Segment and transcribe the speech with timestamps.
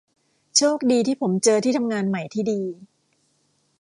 [0.57, 2.61] โชคดีที่ผมเจอที่ทำงานใหม่ที่ดี